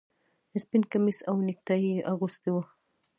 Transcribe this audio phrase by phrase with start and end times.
[0.63, 2.61] سپین کمیس او نیکټايي یې اغوستي وو